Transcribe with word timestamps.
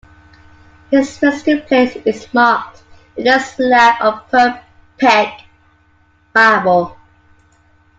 His 0.89 1.21
resting 1.21 1.61
place 1.61 1.95
is 1.95 2.33
marked 2.33 2.81
with 3.15 3.27
a 3.27 3.39
slab 3.39 4.01
of 4.01 4.31
Purbeck 4.31 5.41
marble. 6.33 6.97